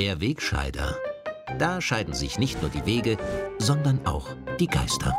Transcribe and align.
Wegscheider. 0.00 0.96
Da 1.58 1.82
scheiden 1.82 2.14
sich 2.14 2.38
nicht 2.38 2.62
nur 2.62 2.70
die 2.70 2.86
Wege, 2.86 3.18
sondern 3.58 4.06
auch 4.06 4.28
die 4.58 4.66
Geister. 4.66 5.14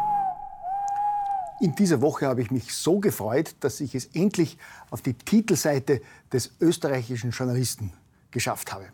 In 1.60 1.76
dieser 1.76 2.02
Woche 2.02 2.26
habe 2.26 2.42
ich 2.42 2.50
mich 2.50 2.74
so 2.74 3.00
gefreut, 3.00 3.54
dass 3.60 3.80
ich 3.80 3.94
es 3.94 4.08
endlich 4.08 4.58
auf 4.90 5.04
die 5.04 5.14
Titelseite 5.14 6.02
des 6.34 6.54
österreichischen 6.60 7.30
Journalisten 7.30 7.94
geschafft 8.32 8.74
habe. 8.74 8.86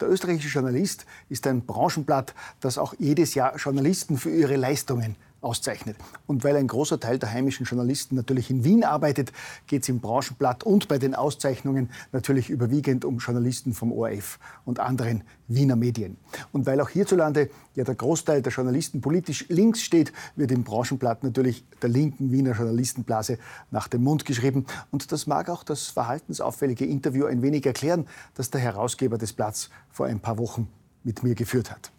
Der 0.00 0.08
österreichische 0.08 0.60
Journalist 0.60 1.06
ist 1.28 1.44
ein 1.48 1.66
Branchenblatt, 1.66 2.34
das 2.60 2.78
auch 2.78 2.94
jedes 3.00 3.34
Jahr 3.34 3.56
Journalisten 3.56 4.18
für 4.18 4.30
ihre 4.30 4.54
Leistungen 4.54 5.16
auszeichnet. 5.42 5.96
Und 6.26 6.44
weil 6.44 6.56
ein 6.56 6.68
großer 6.68 6.98
Teil 7.00 7.18
der 7.18 7.32
heimischen 7.32 7.66
Journalisten 7.66 8.14
natürlich 8.14 8.50
in 8.50 8.64
Wien 8.64 8.84
arbeitet, 8.84 9.32
geht 9.66 9.82
es 9.82 9.88
im 9.88 10.00
Branchenblatt 10.00 10.64
und 10.64 10.88
bei 10.88 10.98
den 10.98 11.14
Auszeichnungen 11.14 11.90
natürlich 12.12 12.48
überwiegend 12.48 13.04
um 13.04 13.18
Journalisten 13.18 13.74
vom 13.74 13.92
ORF 13.92 14.38
und 14.64 14.80
anderen 14.80 15.24
Wiener 15.48 15.76
Medien. 15.76 16.16
Und 16.52 16.66
weil 16.66 16.80
auch 16.80 16.88
hierzulande 16.88 17.50
ja 17.74 17.84
der 17.84 17.94
Großteil 17.94 18.42
der 18.42 18.52
Journalisten 18.52 19.00
politisch 19.00 19.46
links 19.48 19.82
steht, 19.82 20.12
wird 20.36 20.50
im 20.50 20.64
Branchenblatt 20.64 21.24
natürlich 21.24 21.64
der 21.82 21.90
linken 21.90 22.30
Wiener 22.30 22.52
Journalistenblase 22.52 23.38
nach 23.70 23.88
dem 23.88 24.02
Mund 24.02 24.24
geschrieben. 24.24 24.66
Und 24.90 25.12
das 25.12 25.26
mag 25.26 25.50
auch 25.50 25.64
das 25.64 25.88
verhaltensauffällige 25.88 26.86
Interview 26.86 27.26
ein 27.26 27.42
wenig 27.42 27.66
erklären, 27.66 28.06
das 28.34 28.50
der 28.50 28.60
Herausgeber 28.60 29.18
des 29.18 29.32
Blatts 29.32 29.70
vor 29.90 30.06
ein 30.06 30.20
paar 30.20 30.38
Wochen 30.38 30.68
mit 31.04 31.22
mir 31.22 31.34
geführt 31.34 31.70
hat. 31.70 31.90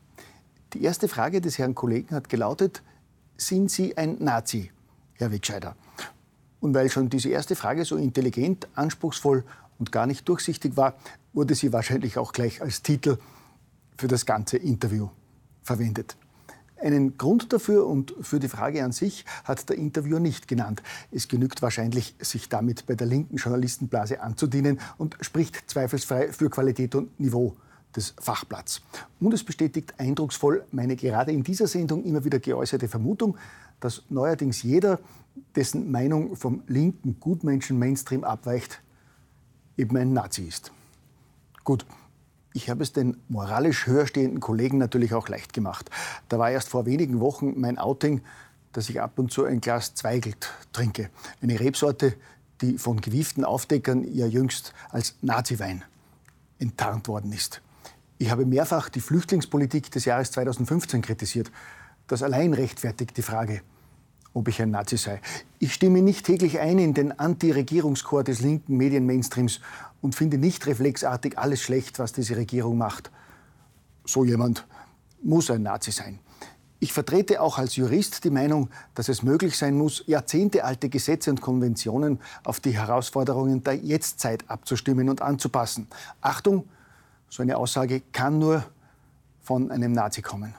Die 0.73 0.83
erste 0.83 1.07
Frage 1.07 1.41
des 1.41 1.57
Herrn 1.57 1.75
Kollegen 1.75 2.15
hat 2.15 2.29
gelautet, 2.29 2.81
sind 3.37 3.71
Sie 3.71 3.97
ein 3.97 4.17
Nazi, 4.19 4.71
Herr 5.15 5.31
Wegscheider? 5.31 5.75
Und 6.59 6.73
weil 6.73 6.89
schon 6.89 7.09
diese 7.09 7.29
erste 7.29 7.55
Frage 7.55 7.83
so 7.83 7.97
intelligent, 7.97 8.67
anspruchsvoll 8.75 9.43
und 9.79 9.91
gar 9.91 10.05
nicht 10.05 10.27
durchsichtig 10.29 10.77
war, 10.77 10.95
wurde 11.33 11.55
sie 11.55 11.73
wahrscheinlich 11.73 12.17
auch 12.17 12.31
gleich 12.31 12.61
als 12.61 12.81
Titel 12.81 13.17
für 13.97 14.07
das 14.07 14.25
ganze 14.25 14.57
Interview 14.57 15.09
verwendet. 15.61 16.15
Einen 16.77 17.17
Grund 17.17 17.51
dafür 17.53 17.87
und 17.87 18.13
für 18.21 18.39
die 18.39 18.49
Frage 18.49 18.83
an 18.83 18.91
sich 18.91 19.25
hat 19.45 19.69
der 19.69 19.77
Interviewer 19.77 20.19
nicht 20.19 20.47
genannt. 20.47 20.83
Es 21.11 21.27
genügt 21.27 21.61
wahrscheinlich, 21.61 22.15
sich 22.19 22.49
damit 22.49 22.85
bei 22.85 22.95
der 22.95 23.07
linken 23.07 23.37
Journalistenblase 23.37 24.21
anzudienen 24.21 24.79
und 24.97 25.17
spricht 25.21 25.69
zweifelsfrei 25.69 26.31
für 26.33 26.49
Qualität 26.49 26.95
und 26.95 27.19
Niveau 27.19 27.55
des 27.95 28.13
Fachblatts. 28.19 28.81
Und 29.19 29.33
es 29.33 29.43
bestätigt 29.43 29.93
eindrucksvoll 29.99 30.65
meine 30.71 30.95
gerade 30.95 31.31
in 31.31 31.43
dieser 31.43 31.67
Sendung 31.67 32.03
immer 32.03 32.23
wieder 32.23 32.39
geäußerte 32.39 32.87
Vermutung, 32.87 33.37
dass 33.79 34.03
neuerdings 34.09 34.63
jeder, 34.63 34.99
dessen 35.55 35.91
Meinung 35.91 36.35
vom 36.35 36.63
linken 36.67 37.19
Gutmenschen-Mainstream 37.19 38.23
abweicht, 38.23 38.81
eben 39.77 39.97
ein 39.97 40.13
Nazi 40.13 40.43
ist. 40.43 40.71
Gut, 41.63 41.85
ich 42.53 42.69
habe 42.69 42.83
es 42.83 42.93
den 42.93 43.17
moralisch 43.29 43.87
höher 43.87 44.05
stehenden 44.05 44.39
Kollegen 44.39 44.77
natürlich 44.77 45.13
auch 45.13 45.27
leicht 45.27 45.53
gemacht. 45.53 45.89
Da 46.29 46.37
war 46.37 46.51
erst 46.51 46.69
vor 46.69 46.85
wenigen 46.85 47.19
Wochen 47.19 47.59
mein 47.59 47.77
Outing, 47.77 48.21
dass 48.73 48.89
ich 48.89 49.01
ab 49.01 49.17
und 49.17 49.31
zu 49.31 49.45
ein 49.45 49.61
Glas 49.61 49.95
Zweigelt 49.95 50.51
trinke. 50.71 51.09
Eine 51.41 51.59
Rebsorte, 51.59 52.15
die 52.61 52.77
von 52.77 53.01
gewieften 53.01 53.43
Aufdeckern 53.43 54.03
ja 54.13 54.25
jüngst 54.25 54.73
als 54.89 55.15
Nazi-Wein 55.21 55.83
enttarnt 56.59 57.07
worden 57.07 57.33
ist. 57.33 57.61
Ich 58.23 58.31
habe 58.31 58.45
mehrfach 58.45 58.87
die 58.87 59.01
Flüchtlingspolitik 59.01 59.91
des 59.91 60.05
Jahres 60.05 60.31
2015 60.31 61.01
kritisiert. 61.01 61.51
Das 62.07 62.23
allein 62.23 62.53
rechtfertigt 62.53 63.17
die 63.17 63.21
Frage, 63.21 63.59
ob 64.33 64.47
ich 64.47 64.61
ein 64.61 64.71
Nazi 64.71 64.95
sei. 64.95 65.19
Ich 65.59 65.73
stimme 65.73 66.01
nicht 66.01 66.25
täglich 66.25 66.61
ein 66.61 66.79
in 66.79 66.93
den 66.93 67.19
Anti-Regierungschor 67.19 68.23
des 68.23 68.39
linken 68.39 68.77
Medien-Mainstreams 68.77 69.59
und 70.01 70.15
finde 70.15 70.37
nicht 70.37 70.65
reflexartig 70.67 71.37
alles 71.37 71.61
schlecht, 71.61 71.99
was 71.99 72.13
diese 72.13 72.37
Regierung 72.37 72.77
macht. 72.77 73.11
So 74.05 74.23
jemand 74.23 74.65
muss 75.21 75.51
ein 75.51 75.63
Nazi 75.63 75.91
sein. 75.91 76.19
Ich 76.79 76.93
vertrete 76.93 77.41
auch 77.41 77.57
als 77.57 77.75
Jurist 77.75 78.23
die 78.23 78.29
Meinung, 78.29 78.69
dass 78.95 79.09
es 79.09 79.23
möglich 79.23 79.57
sein 79.57 79.77
muss, 79.77 80.01
jahrzehntealte 80.07 80.87
Gesetze 80.87 81.29
und 81.29 81.41
Konventionen 81.41 82.21
auf 82.45 82.61
die 82.61 82.71
Herausforderungen 82.71 83.65
der 83.65 83.75
Jetztzeit 83.75 84.49
abzustimmen 84.49 85.09
und 85.09 85.21
anzupassen. 85.21 85.87
Achtung, 86.21 86.63
so 87.33 87.41
eine 87.41 87.57
Aussage 87.57 88.03
kann 88.11 88.37
nur 88.37 88.63
von 89.41 89.71
einem 89.71 89.91
Nazi 89.91 90.21
kommen. 90.21 90.53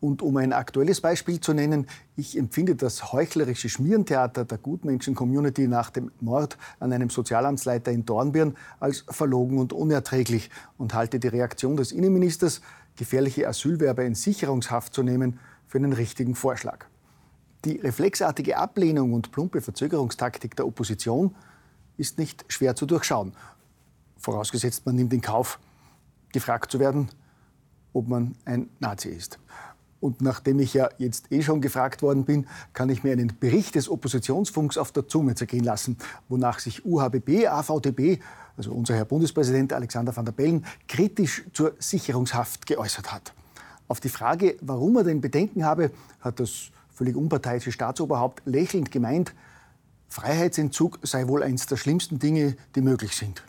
Und 0.00 0.20
um 0.20 0.36
ein 0.36 0.52
aktuelles 0.52 1.00
Beispiel 1.00 1.40
zu 1.40 1.54
nennen, 1.54 1.86
ich 2.14 2.36
empfinde 2.36 2.76
das 2.76 3.14
heuchlerische 3.14 3.70
Schmierentheater 3.70 4.44
der 4.44 4.58
Gutmenschen-Community 4.58 5.66
nach 5.66 5.88
dem 5.88 6.10
Mord 6.20 6.58
an 6.78 6.92
einem 6.92 7.08
Sozialamtsleiter 7.08 7.90
in 7.90 8.04
Dornbirn 8.04 8.54
als 8.80 9.06
verlogen 9.08 9.56
und 9.56 9.72
unerträglich 9.72 10.50
und 10.76 10.92
halte 10.92 11.20
die 11.20 11.28
Reaktion 11.28 11.78
des 11.78 11.90
Innenministers, 11.90 12.60
gefährliche 12.96 13.48
Asylwerber 13.48 14.04
in 14.04 14.14
Sicherungshaft 14.14 14.92
zu 14.92 15.02
nehmen, 15.02 15.38
für 15.68 15.78
einen 15.78 15.94
richtigen 15.94 16.34
Vorschlag. 16.34 16.84
Die 17.64 17.78
reflexartige 17.78 18.58
Ablehnung 18.58 19.14
und 19.14 19.32
plumpe 19.32 19.62
Verzögerungstaktik 19.62 20.54
der 20.54 20.66
Opposition 20.66 21.34
ist 21.96 22.18
nicht 22.18 22.44
schwer 22.48 22.76
zu 22.76 22.84
durchschauen, 22.84 23.32
vorausgesetzt 24.18 24.84
man 24.84 24.96
nimmt 24.96 25.14
in 25.14 25.22
Kauf, 25.22 25.58
gefragt 26.32 26.70
zu 26.70 26.78
werden, 26.78 27.08
ob 27.92 28.08
man 28.08 28.36
ein 28.44 28.68
Nazi 28.78 29.08
ist. 29.08 29.38
Und 30.00 30.22
nachdem 30.22 30.58
ich 30.60 30.72
ja 30.72 30.88
jetzt 30.96 31.30
eh 31.30 31.42
schon 31.42 31.60
gefragt 31.60 32.00
worden 32.00 32.24
bin, 32.24 32.46
kann 32.72 32.88
ich 32.88 33.04
mir 33.04 33.12
einen 33.12 33.38
Bericht 33.38 33.74
des 33.74 33.90
Oppositionsfunks 33.90 34.78
auf 34.78 34.92
der 34.92 35.06
Zunge 35.08 35.34
zergehen 35.34 35.64
lassen, 35.64 35.98
wonach 36.28 36.58
sich 36.58 36.86
UHBB, 36.86 37.46
AVTB, 37.46 38.22
also 38.56 38.72
unser 38.72 38.94
Herr 38.94 39.04
Bundespräsident 39.04 39.74
Alexander 39.74 40.16
van 40.16 40.24
der 40.24 40.32
Bellen, 40.32 40.64
kritisch 40.88 41.44
zur 41.52 41.74
Sicherungshaft 41.78 42.66
geäußert 42.66 43.12
hat. 43.12 43.34
Auf 43.88 44.00
die 44.00 44.08
Frage, 44.08 44.56
warum 44.62 44.96
er 44.96 45.04
denn 45.04 45.20
Bedenken 45.20 45.64
habe, 45.64 45.90
hat 46.20 46.40
das 46.40 46.70
völlig 46.90 47.16
unparteiische 47.16 47.72
Staatsoberhaupt 47.72 48.42
lächelnd 48.46 48.90
gemeint, 48.90 49.34
Freiheitsentzug 50.08 50.98
sei 51.02 51.28
wohl 51.28 51.42
eines 51.42 51.66
der 51.66 51.76
schlimmsten 51.76 52.18
Dinge, 52.18 52.56
die 52.74 52.80
möglich 52.80 53.16
sind. 53.16 53.44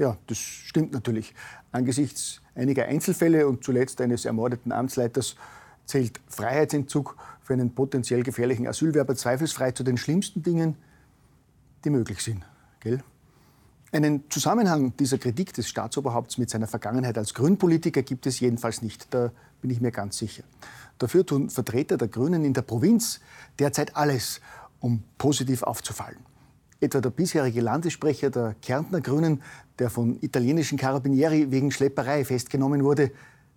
Ja, 0.00 0.16
das 0.28 0.38
stimmt 0.38 0.94
natürlich. 0.94 1.34
Angesichts 1.72 2.40
einiger 2.54 2.86
Einzelfälle 2.86 3.46
und 3.46 3.62
zuletzt 3.62 4.00
eines 4.00 4.24
ermordeten 4.24 4.72
Amtsleiters 4.72 5.36
zählt 5.84 6.22
Freiheitsentzug 6.26 7.18
für 7.42 7.52
einen 7.52 7.74
potenziell 7.74 8.22
gefährlichen 8.22 8.66
Asylwerber 8.66 9.14
zweifelsfrei 9.14 9.72
zu 9.72 9.82
den 9.84 9.98
schlimmsten 9.98 10.42
Dingen, 10.42 10.76
die 11.84 11.90
möglich 11.90 12.22
sind. 12.22 12.46
Gell? 12.80 13.02
Einen 13.92 14.24
Zusammenhang 14.30 14.96
dieser 14.96 15.18
Kritik 15.18 15.52
des 15.52 15.68
Staatsoberhaupts 15.68 16.38
mit 16.38 16.48
seiner 16.48 16.66
Vergangenheit 16.66 17.18
als 17.18 17.34
Grünpolitiker 17.34 18.02
gibt 18.02 18.24
es 18.26 18.40
jedenfalls 18.40 18.80
nicht. 18.80 19.12
Da 19.12 19.32
bin 19.60 19.70
ich 19.70 19.82
mir 19.82 19.90
ganz 19.90 20.16
sicher. 20.16 20.44
Dafür 20.96 21.26
tun 21.26 21.50
Vertreter 21.50 21.98
der 21.98 22.08
Grünen 22.08 22.46
in 22.46 22.54
der 22.54 22.62
Provinz 22.62 23.20
derzeit 23.58 23.94
alles, 23.96 24.40
um 24.78 25.02
positiv 25.18 25.62
aufzufallen. 25.62 26.29
Etwa 26.82 27.02
der 27.02 27.10
bisherige 27.10 27.60
Landessprecher 27.60 28.30
der 28.30 28.54
Kärntner 28.62 29.02
Grünen, 29.02 29.42
der 29.78 29.90
von 29.90 30.16
italienischen 30.22 30.78
Carabinieri 30.78 31.50
wegen 31.50 31.70
Schlepperei 31.70 32.24
festgenommen 32.24 32.84
wurde, 32.84 33.10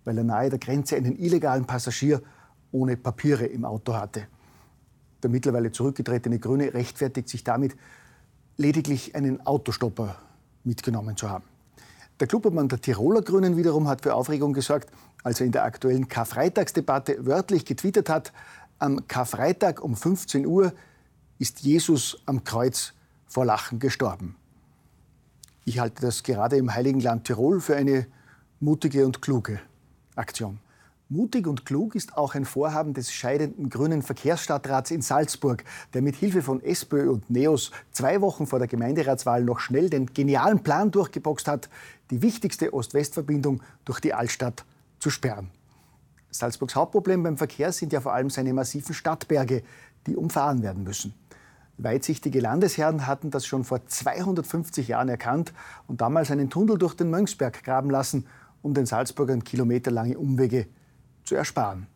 weil 0.04 0.18
er 0.18 0.24
nahe 0.24 0.50
der 0.50 0.58
Grenze 0.58 0.96
einen 0.96 1.16
illegalen 1.16 1.64
Passagier 1.64 2.20
ohne 2.70 2.98
Papiere 2.98 3.46
im 3.46 3.64
Auto 3.64 3.94
hatte. 3.94 4.26
Der 5.22 5.30
mittlerweile 5.30 5.72
zurückgetretene 5.72 6.38
Grüne 6.38 6.74
rechtfertigt 6.74 7.30
sich 7.30 7.44
damit, 7.44 7.74
lediglich 8.58 9.14
einen 9.14 9.44
Autostopper 9.46 10.16
mitgenommen 10.64 11.16
zu 11.16 11.30
haben. 11.30 11.44
Der 12.20 12.26
Klubobmann 12.26 12.68
der 12.68 12.80
Tiroler 12.80 13.22
Grünen 13.22 13.56
wiederum 13.56 13.88
hat 13.88 14.02
für 14.02 14.14
Aufregung 14.14 14.52
gesorgt, 14.52 14.90
als 15.22 15.40
er 15.40 15.46
in 15.46 15.52
der 15.52 15.64
aktuellen 15.64 16.08
Karfreitagsdebatte 16.08 17.24
wörtlich 17.24 17.64
getwittert 17.64 18.10
hat, 18.10 18.32
am 18.78 19.08
Karfreitag 19.08 19.82
um 19.82 19.96
15 19.96 20.44
Uhr 20.44 20.74
ist 21.38 21.60
Jesus 21.60 22.20
am 22.26 22.44
Kreuz 22.44 22.92
vor 23.34 23.44
Lachen 23.44 23.80
gestorben. 23.80 24.36
Ich 25.64 25.80
halte 25.80 26.02
das 26.02 26.22
gerade 26.22 26.56
im 26.56 26.72
Heiligen 26.72 27.00
Land 27.00 27.24
Tirol 27.24 27.60
für 27.60 27.74
eine 27.74 28.06
mutige 28.60 29.04
und 29.04 29.22
kluge 29.22 29.60
Aktion. 30.14 30.60
Mutig 31.08 31.48
und 31.48 31.66
klug 31.66 31.96
ist 31.96 32.16
auch 32.16 32.36
ein 32.36 32.44
Vorhaben 32.44 32.94
des 32.94 33.12
scheidenden 33.12 33.70
grünen 33.70 34.02
Verkehrsstadtrats 34.02 34.92
in 34.92 35.02
Salzburg, 35.02 35.64
der 35.94 36.02
mit 36.02 36.14
Hilfe 36.14 36.42
von 36.42 36.62
SPÖ 36.62 37.10
und 37.10 37.28
NEOS 37.28 37.72
zwei 37.90 38.20
Wochen 38.20 38.46
vor 38.46 38.60
der 38.60 38.68
Gemeinderatswahl 38.68 39.42
noch 39.42 39.58
schnell 39.58 39.90
den 39.90 40.06
genialen 40.06 40.62
Plan 40.62 40.92
durchgeboxt 40.92 41.48
hat, 41.48 41.68
die 42.10 42.22
wichtigste 42.22 42.72
Ost-West-Verbindung 42.72 43.62
durch 43.84 43.98
die 43.98 44.14
Altstadt 44.14 44.64
zu 45.00 45.10
sperren. 45.10 45.50
Salzburgs 46.30 46.76
Hauptproblem 46.76 47.24
beim 47.24 47.36
Verkehr 47.36 47.72
sind 47.72 47.92
ja 47.92 48.00
vor 48.00 48.12
allem 48.12 48.30
seine 48.30 48.52
massiven 48.52 48.94
Stadtberge, 48.94 49.64
die 50.06 50.14
umfahren 50.14 50.62
werden 50.62 50.84
müssen. 50.84 51.14
Weitsichtige 51.76 52.40
Landesherren 52.40 53.06
hatten 53.06 53.30
das 53.30 53.46
schon 53.46 53.64
vor 53.64 53.86
250 53.86 54.88
Jahren 54.88 55.08
erkannt 55.08 55.52
und 55.88 56.00
damals 56.00 56.30
einen 56.30 56.50
Tunnel 56.50 56.78
durch 56.78 56.94
den 56.94 57.10
Mönchsberg 57.10 57.64
graben 57.64 57.90
lassen, 57.90 58.26
um 58.62 58.74
den 58.74 58.86
Salzburgern 58.86 59.42
kilometerlange 59.42 60.16
Umwege 60.16 60.66
zu 61.24 61.34
ersparen. 61.34 61.86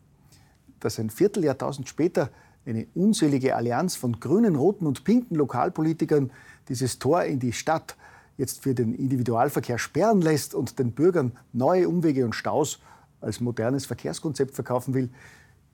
Dass 0.81 0.99
ein 0.99 1.11
Vierteljahrtausend 1.11 1.89
später 1.89 2.31
eine 2.67 2.87
unselige 2.95 3.57
Allianz 3.57 3.97
von 3.97 4.21
grünen, 4.21 4.57
roten 4.57 4.87
und 4.87 5.05
pinken 5.05 5.37
Lokalpolitikern 5.37 6.31
dieses 6.69 6.99
Tor 6.99 7.25
in 7.25 7.39
die 7.39 7.53
Stadt 7.53 7.97
jetzt 8.37 8.63
für 8.63 8.75
den 8.75 8.95
Individualverkehr 8.95 9.79
sperren 9.79 10.21
lässt 10.21 10.55
und 10.55 10.79
den 10.79 10.93
Bürgern 10.93 11.33
neue 11.53 11.89
Umwege 11.89 12.25
und 12.25 12.35
Staus 12.35 12.81
als 13.21 13.41
modernes 13.41 13.87
Verkehrskonzept 13.87 14.55
verkaufen 14.55 14.95
will, 14.95 15.11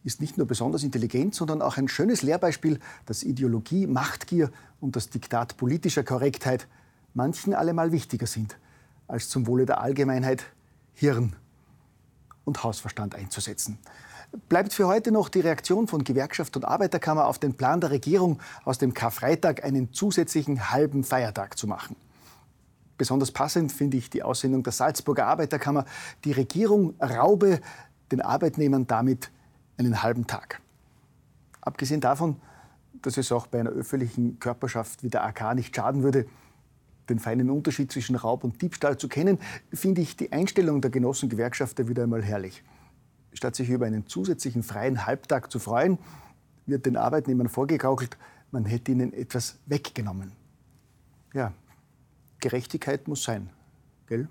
ist 0.04 0.20
nicht 0.20 0.36
nur 0.36 0.46
besonders 0.46 0.82
intelligent, 0.82 1.34
sondern 1.34 1.62
auch 1.62 1.78
ein 1.78 1.88
schönes 1.88 2.22
Lehrbeispiel, 2.22 2.78
dass 3.06 3.22
Ideologie, 3.22 3.86
Machtgier 3.86 4.50
und 4.80 4.96
das 4.96 5.08
Diktat 5.08 5.56
politischer 5.56 6.04
Korrektheit 6.04 6.68
manchen 7.14 7.54
allemal 7.54 7.90
wichtiger 7.90 8.26
sind, 8.26 8.58
als 9.08 9.28
zum 9.30 9.46
Wohle 9.46 9.64
der 9.66 9.80
Allgemeinheit 9.80 10.44
Hirn 10.92 11.34
und 12.44 12.62
Hausverstand 12.62 13.14
einzusetzen. 13.14 13.78
Bleibt 14.48 14.72
für 14.72 14.88
heute 14.88 15.10
noch 15.12 15.28
die 15.28 15.40
Reaktion 15.40 15.86
von 15.86 16.04
Gewerkschaft 16.04 16.56
und 16.56 16.64
Arbeiterkammer 16.64 17.26
auf 17.26 17.38
den 17.38 17.54
Plan 17.54 17.80
der 17.80 17.90
Regierung, 17.90 18.40
aus 18.64 18.78
dem 18.78 18.92
Karfreitag 18.92 19.64
einen 19.64 19.92
zusätzlichen 19.92 20.70
halben 20.70 21.04
Feiertag 21.04 21.56
zu 21.56 21.66
machen. 21.66 21.96
Besonders 22.98 23.30
passend 23.30 23.72
finde 23.72 23.96
ich 23.96 24.10
die 24.10 24.22
Aussendung 24.22 24.62
der 24.62 24.72
Salzburger 24.72 25.26
Arbeiterkammer. 25.26 25.84
Die 26.24 26.32
Regierung 26.32 26.94
raube 27.00 27.60
den 28.10 28.20
Arbeitnehmern 28.20 28.86
damit 28.86 29.30
einen 29.76 30.02
halben 30.02 30.26
Tag. 30.26 30.60
Abgesehen 31.60 32.00
davon, 32.00 32.40
dass 33.02 33.16
es 33.16 33.32
auch 33.32 33.46
bei 33.46 33.60
einer 33.60 33.70
öffentlichen 33.70 34.38
Körperschaft 34.38 35.02
wie 35.02 35.10
der 35.10 35.24
AK 35.24 35.54
nicht 35.54 35.74
schaden 35.74 36.02
würde, 36.02 36.26
den 37.08 37.18
feinen 37.18 37.50
Unterschied 37.50 37.92
zwischen 37.92 38.16
Raub 38.16 38.44
und 38.44 38.60
Diebstahl 38.62 38.96
zu 38.96 39.08
kennen, 39.08 39.38
finde 39.72 40.00
ich 40.00 40.16
die 40.16 40.32
Einstellung 40.32 40.80
der 40.80 40.90
Genossengewerkschafter 40.90 41.88
wieder 41.88 42.04
einmal 42.04 42.22
herrlich. 42.22 42.62
Statt 43.32 43.56
sich 43.56 43.68
über 43.68 43.86
einen 43.86 44.06
zusätzlichen 44.06 44.62
freien 44.62 45.06
Halbtag 45.06 45.50
zu 45.50 45.58
freuen, 45.58 45.98
wird 46.66 46.86
den 46.86 46.96
Arbeitnehmern 46.96 47.48
vorgegaukelt, 47.48 48.16
man 48.50 48.64
hätte 48.64 48.92
ihnen 48.92 49.12
etwas 49.12 49.58
weggenommen. 49.66 50.32
Ja, 51.34 51.52
Gerechtigkeit 52.40 53.08
muss 53.08 53.24
sein, 53.24 53.50
gell? 54.06 54.28